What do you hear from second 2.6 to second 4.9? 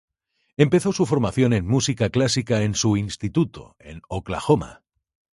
en su instituto, en Oklahoma.